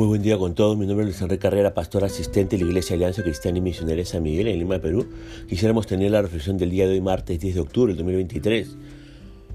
[0.00, 0.78] Muy buen día con todos.
[0.78, 4.02] Mi nombre es Luis Enrique Carrera, pastor asistente de la Iglesia Alianza Cristiana y Misionera
[4.06, 5.06] San Miguel en Lima, Perú.
[5.46, 8.76] Quisiéramos tener la reflexión del día de hoy, martes 10 de octubre del 2023.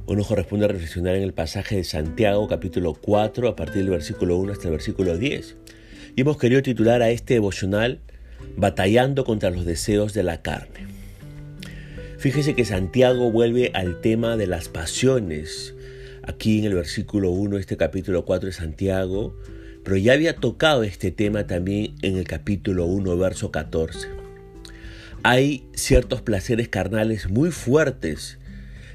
[0.05, 4.37] Hoy nos corresponde reflexionar en el pasaje de Santiago, capítulo 4, a partir del versículo
[4.37, 5.55] 1 hasta el versículo 10.
[6.15, 8.01] Y hemos querido titular a este devocional
[8.55, 10.85] Batallando contra los deseos de la carne.
[12.19, 15.73] Fíjese que Santiago vuelve al tema de las pasiones.
[16.21, 19.33] Aquí en el versículo 1, este capítulo 4 de Santiago,
[19.85, 24.07] pero ya había tocado este tema también en el capítulo 1, verso 14.
[25.21, 28.39] Hay ciertos placeres carnales muy fuertes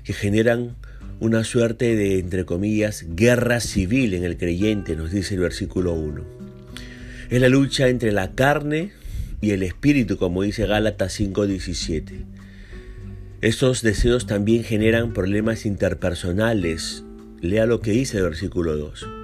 [0.03, 0.75] que generan
[1.21, 6.25] una suerte de, entre comillas, guerra civil en el creyente, nos dice el versículo 1.
[7.31, 8.91] Es la lucha entre la carne
[9.41, 12.25] y el espíritu, como dice Gálatas 5:17.
[13.43, 17.05] Estos deseos también generan problemas interpersonales.
[17.41, 19.20] Lea lo que dice el versículo 2.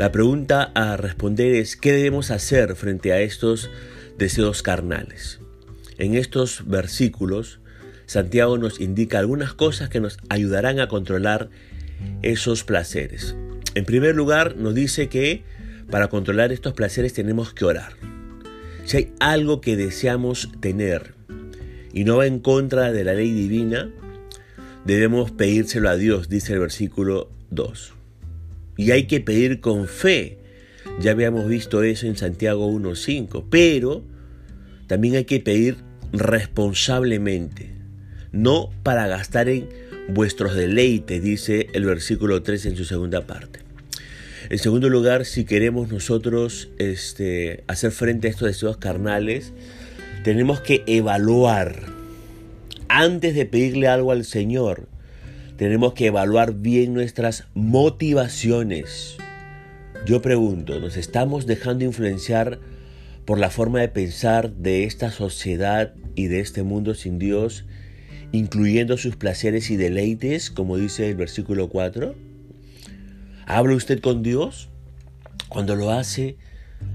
[0.00, 3.68] La pregunta a responder es, ¿qué debemos hacer frente a estos
[4.16, 5.40] deseos carnales?
[5.98, 7.60] En estos versículos,
[8.06, 11.50] Santiago nos indica algunas cosas que nos ayudarán a controlar
[12.22, 13.36] esos placeres.
[13.74, 15.42] En primer lugar, nos dice que
[15.90, 17.92] para controlar estos placeres tenemos que orar.
[18.86, 21.12] Si hay algo que deseamos tener
[21.92, 23.90] y no va en contra de la ley divina,
[24.86, 27.99] debemos pedírselo a Dios, dice el versículo 2.
[28.80, 30.38] Y hay que pedir con fe.
[31.02, 33.44] Ya habíamos visto eso en Santiago 1.5.
[33.50, 34.02] Pero
[34.86, 35.76] también hay que pedir
[36.14, 37.74] responsablemente.
[38.32, 39.68] No para gastar en
[40.08, 43.60] vuestros deleites, dice el versículo 3 en su segunda parte.
[44.48, 49.52] En segundo lugar, si queremos nosotros este, hacer frente a estos deseos carnales,
[50.24, 51.82] tenemos que evaluar,
[52.88, 54.88] antes de pedirle algo al Señor,
[55.60, 59.18] tenemos que evaluar bien nuestras motivaciones.
[60.06, 62.58] Yo pregunto, ¿nos estamos dejando influenciar
[63.26, 67.66] por la forma de pensar de esta sociedad y de este mundo sin Dios,
[68.32, 72.14] incluyendo sus placeres y deleites, como dice el versículo 4?
[73.44, 74.70] ¿Habla usted con Dios?
[75.50, 76.38] Cuando lo hace,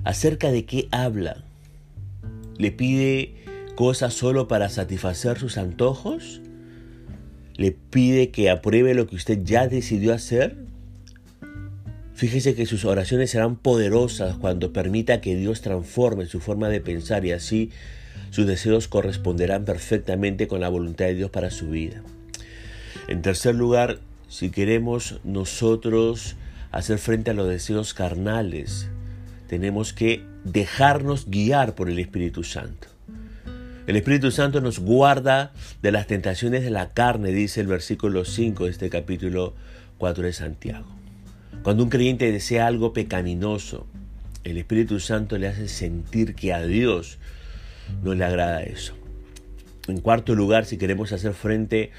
[0.06, 1.44] ¿acerca de qué habla?
[2.58, 3.36] ¿Le pide
[3.76, 6.42] cosas solo para satisfacer sus antojos?
[7.58, 10.58] Le pide que apruebe lo que usted ya decidió hacer,
[12.14, 17.26] fíjese que sus oraciones serán poderosas cuando permita que Dios transforme su forma de pensar
[17.26, 17.72] y así
[18.32, 22.04] sus deseos corresponderán perfectamente con la voluntad de Dios para su vida.
[23.08, 26.36] En tercer lugar, si queremos nosotros
[26.72, 28.90] hacer frente a los deseos carnales,
[29.48, 32.95] tenemos que dejarnos guiar por el Espíritu Santo.
[33.88, 35.54] El Espíritu Santo nos guarda
[35.84, 39.54] de las tentaciones de la carne, dice el versículo 5 de este capítulo
[40.00, 40.88] 4 de Santiago.
[41.62, 43.86] Cuando un creyente desea algo pecaminoso,
[44.44, 47.20] el Espíritu Santo le hace sentir que a Dios
[48.04, 48.96] no le agrada eso.
[49.88, 51.92] En cuarto lugar, si queremos hacer frente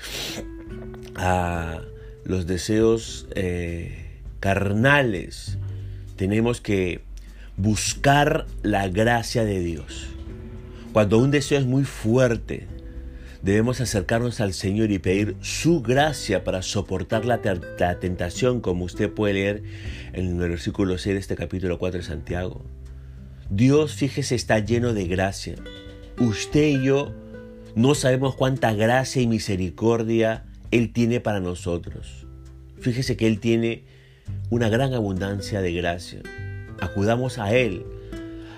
[1.15, 1.83] a
[2.25, 5.57] los deseos eh, carnales,
[6.17, 7.03] tenemos que
[7.57, 10.16] buscar la gracia de Dios.
[10.97, 12.67] Cuando un deseo es muy fuerte,
[13.43, 17.43] debemos acercarnos al Señor y pedir su gracia para soportar la,
[18.01, 19.63] tentación, como usted puede leer
[20.15, 22.65] en el versículo 6 de este capítulo 4 de Santiago.
[23.51, 25.57] Dios, fíjese, está lleno de gracia.
[26.19, 27.13] Usted y yo
[27.75, 32.27] no sabemos cuánta gracia y misericordia Él tiene para nosotros.
[32.81, 33.85] Fíjese que Él tiene
[34.49, 36.23] una gran abundancia de gracia.
[36.81, 37.85] Acudamos a Él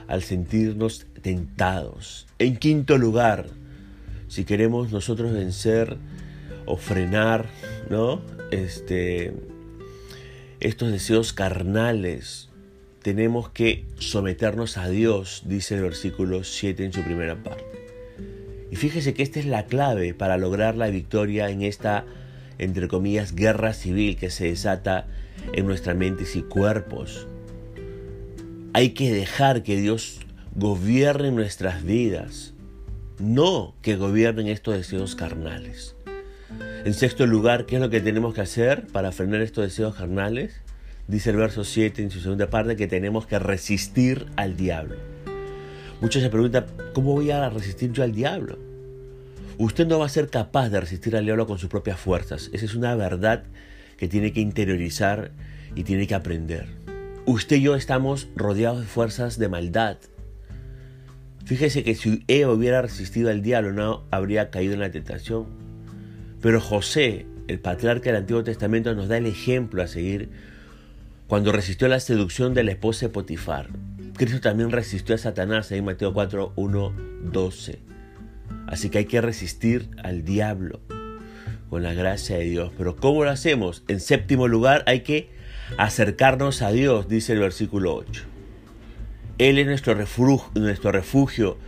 [0.09, 2.27] al sentirnos tentados.
[2.39, 3.47] En quinto lugar,
[4.29, 5.97] si queremos nosotros vencer
[6.67, 7.47] o frenar,
[7.91, 8.21] ¿no?
[8.51, 9.33] Este,
[10.61, 12.49] estos deseos carnales,
[13.03, 17.65] tenemos que someternos a Dios, dice el versículo 7 en su primera parte.
[18.71, 22.04] Y fíjese que esta es la clave para lograr la victoria en esta,
[22.59, 25.07] entre comillas, guerra civil que se desata
[25.53, 27.27] en nuestras mentes y cuerpos.
[28.78, 30.21] Hay que dejar que Dios
[30.54, 32.54] gobierne nuestras vidas,
[33.19, 35.97] no que gobiernen estos deseos carnales.
[36.84, 40.60] En sexto lugar, ¿qué es lo que tenemos que hacer para frenar estos deseos carnales?
[41.09, 44.95] Dice el verso 7 en su segunda parte que tenemos que resistir al diablo.
[46.01, 48.60] Muchos se preguntan, ¿cómo voy a resistir yo al diablo?
[49.59, 52.48] Usted no va a ser capaz de resistir al diablo con sus propias fuerzas.
[52.53, 53.42] Esa es una verdad
[53.97, 55.33] que tiene que interiorizar
[55.75, 56.88] y tiene que aprender.
[57.30, 59.98] Usted y yo estamos rodeados de fuerzas de maldad,
[61.45, 65.47] Fíjese que si Eva hubiera resistido al diablo no habría caído en la tentación.
[66.41, 70.30] Pero José, el patriarca del Antiguo Testamento, nos da el ejemplo a seguir
[71.27, 73.69] cuando resistió la seducción de la esposa de Potifar.
[74.16, 76.95] Cristo también resistió a Satanás en Mateo 4, 1,
[77.25, 77.78] 12.
[78.66, 80.80] Así que hay que resistir al diablo
[81.69, 82.72] con la gracia de Dios.
[82.78, 83.84] Pero ¿cómo lo hacemos?
[83.89, 85.38] En séptimo lugar hay que
[85.76, 88.24] acercarnos a Dios, dice el versículo 8.
[89.38, 89.94] Él es nuestro
[90.92, 91.59] refugio,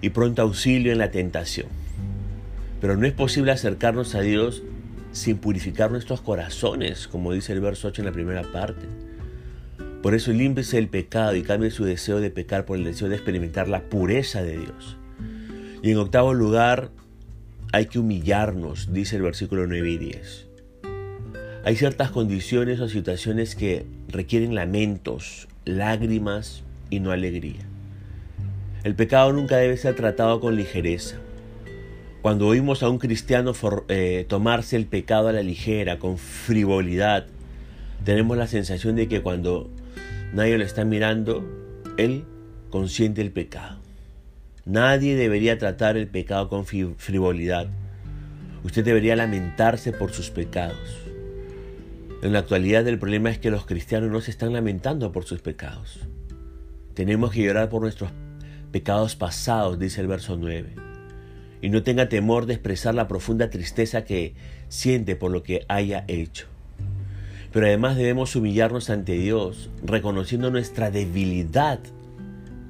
[0.00, 1.66] y pronto auxilio en la tentación.
[2.80, 4.62] Pero no es posible acercarnos a Dios
[5.12, 8.86] sin purificar nuestros corazones, como dice el verso 8 en la primera parte.
[10.02, 13.16] Por eso límpiese el pecado y cambie su deseo de pecar por el deseo de
[13.16, 14.96] experimentar la pureza de Dios.
[15.82, 16.90] Y en octavo lugar,
[17.72, 20.46] hay que humillarnos, dice el versículo 9 y 10.
[21.64, 27.66] Hay ciertas condiciones o situaciones que requieren lamentos, lágrimas y no alegría.
[28.84, 31.16] El pecado nunca debe ser tratado con ligereza.
[32.22, 33.52] Cuando oímos a un cristiano
[33.88, 37.26] eh, tomarse el pecado a la ligera, con frivolidad,
[38.04, 39.68] tenemos la sensación de que cuando
[40.32, 41.44] nadie lo está mirando,
[41.96, 42.24] él
[42.70, 43.78] consiente el pecado.
[44.64, 47.68] Nadie debería tratar el pecado con frivolidad.
[48.62, 51.07] Usted debería lamentarse por sus pecados.
[52.22, 55.40] En la actualidad el problema es que los cristianos no se están lamentando por sus
[55.40, 56.00] pecados.
[56.94, 58.10] Tenemos que llorar por nuestros
[58.72, 60.88] pecados pasados, dice el verso 9
[61.60, 64.34] y no tenga temor de expresar la profunda tristeza que
[64.68, 66.46] siente por lo que haya hecho.
[67.52, 71.80] Pero además debemos humillarnos ante Dios, reconociendo nuestra debilidad.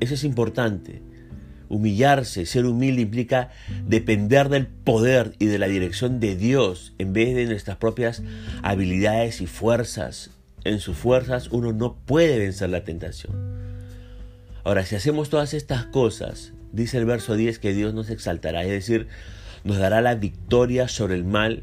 [0.00, 1.02] Eso es importante.
[1.68, 3.50] Humillarse, ser humilde implica
[3.86, 8.22] depender del poder y de la dirección de Dios en vez de nuestras propias
[8.62, 10.30] habilidades y fuerzas.
[10.64, 13.32] En sus fuerzas uno no puede vencer la tentación.
[14.64, 18.70] Ahora, si hacemos todas estas cosas, Dice el verso 10 que Dios nos exaltará, es
[18.70, 19.08] decir,
[19.64, 21.62] nos dará la victoria sobre el mal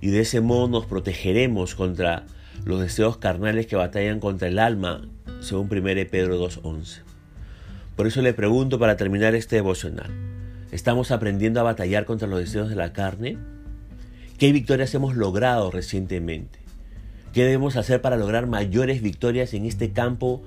[0.00, 2.24] y de ese modo nos protegeremos contra
[2.64, 5.08] los deseos carnales que batallan contra el alma,
[5.40, 7.15] según 1 Pedro 2.11.
[7.96, 10.10] Por eso le pregunto para terminar este devocional,
[10.70, 13.38] ¿estamos aprendiendo a batallar contra los deseos de la carne?
[14.38, 16.58] ¿Qué victorias hemos logrado recientemente?
[17.32, 20.42] ¿Qué debemos hacer para lograr mayores victorias en este campo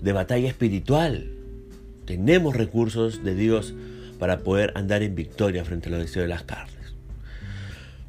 [0.00, 1.40] de batalla espiritual?
[2.10, 3.72] tenemos recursos de Dios
[4.18, 6.74] para poder andar en victoria frente a los deseos de las carnes.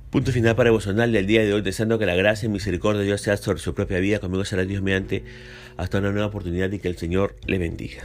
[0.09, 3.05] Punto final para devocional del día de hoy, deseando que la gracia y misericordia de
[3.05, 4.17] Dios sea sobre su propia vida.
[4.17, 5.23] Conmigo será Dios mediante
[5.77, 8.01] hasta una nueva oportunidad y que el Señor le bendiga.